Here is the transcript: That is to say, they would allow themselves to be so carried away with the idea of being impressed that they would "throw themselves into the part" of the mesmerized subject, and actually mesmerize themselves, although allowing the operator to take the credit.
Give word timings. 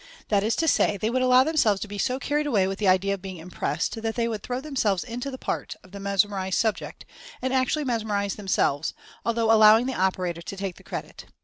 That 0.29 0.43
is 0.43 0.55
to 0.55 0.67
say, 0.67 0.97
they 0.97 1.11
would 1.11 1.21
allow 1.21 1.43
themselves 1.43 1.79
to 1.81 1.87
be 1.87 1.99
so 1.99 2.17
carried 2.17 2.47
away 2.47 2.65
with 2.65 2.79
the 2.79 2.87
idea 2.87 3.13
of 3.13 3.21
being 3.21 3.37
impressed 3.37 4.01
that 4.01 4.15
they 4.15 4.27
would 4.27 4.41
"throw 4.41 4.59
themselves 4.59 5.03
into 5.03 5.29
the 5.29 5.37
part" 5.37 5.75
of 5.83 5.91
the 5.91 5.99
mesmerized 5.99 6.57
subject, 6.57 7.05
and 7.39 7.53
actually 7.53 7.83
mesmerize 7.85 8.33
themselves, 8.35 8.95
although 9.23 9.51
allowing 9.51 9.85
the 9.85 9.93
operator 9.93 10.41
to 10.41 10.57
take 10.57 10.77
the 10.77 10.83
credit. 10.83 11.25